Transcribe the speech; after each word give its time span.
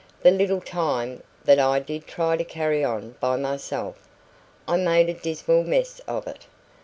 The 0.23 0.31
little 0.31 0.61
time 0.61 1.21
that 1.45 1.59
I 1.59 1.77
did 1.77 2.07
try 2.07 2.35
to 2.35 2.43
carry 2.43 2.83
on 2.83 3.13
by 3.19 3.35
myself, 3.35 4.07
I 4.67 4.77
made 4.77 5.09
a 5.09 5.13
dismal 5.13 5.63
mess 5.63 6.01
of 6.07 6.25
it. 6.25 6.47